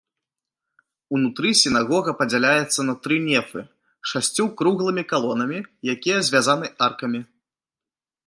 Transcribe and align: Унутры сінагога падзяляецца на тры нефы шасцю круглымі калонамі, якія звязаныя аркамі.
Унутры 1.15 1.49
сінагога 1.63 2.13
падзяляецца 2.21 2.79
на 2.89 2.95
тры 3.03 3.15
нефы 3.27 3.61
шасцю 4.13 4.43
круглымі 4.61 5.03
калонамі, 5.13 5.59
якія 5.95 6.17
звязаныя 6.31 6.71
аркамі. 6.87 7.21